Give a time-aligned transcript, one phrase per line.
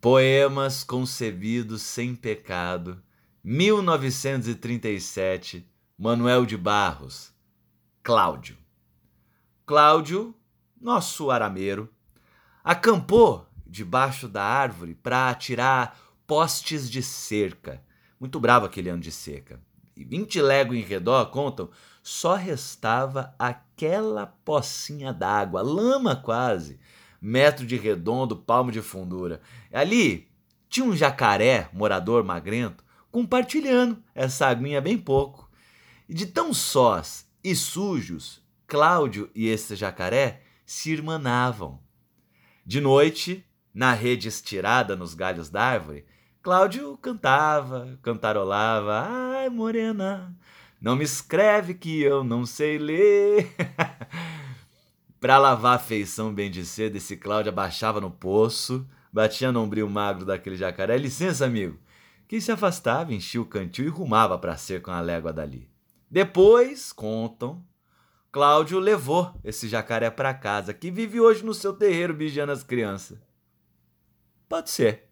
[0.00, 3.02] Poemas concebidos sem pecado,
[3.44, 7.34] 1937, Manuel de Barros,
[8.02, 8.56] Cláudio.
[9.66, 10.34] Cláudio,
[10.80, 11.92] nosso arameiro,
[12.64, 15.94] acampou debaixo da árvore para atirar
[16.26, 17.84] postes de cerca.
[18.18, 19.60] Muito bravo aquele ano de seca.
[19.94, 21.68] E vinte léguas em redor, contam,
[22.02, 26.80] só restava aquela pocinha d'água, lama quase,
[27.20, 29.40] metro de redondo, palmo de fundura.
[29.72, 30.28] Ali
[30.68, 35.50] tinha um jacaré, morador magrento, compartilhando essa aguinha bem pouco.
[36.08, 41.80] E de tão sós e sujos, Cláudio e esse jacaré se irmanavam.
[42.64, 43.44] De noite,
[43.74, 46.04] na rede estirada nos galhos da árvore,
[46.42, 50.32] Cláudio cantava, cantarolava: Ai, morena,
[50.80, 53.52] não me escreve que eu não sei ler.
[55.20, 59.88] Para lavar a feição bem de cedo, esse Cláudio abaixava no poço, batia no ombrio
[59.88, 60.96] magro daquele jacaré.
[60.96, 61.78] Licença, amigo.
[62.26, 65.68] Que se afastava, enchia o cantil e rumava para ser com a légua dali.
[66.10, 67.62] Depois, contam,
[68.32, 73.18] Cláudio levou esse jacaré para casa, que vive hoje no seu terreiro vigiando as crianças.
[74.48, 75.09] Pode ser.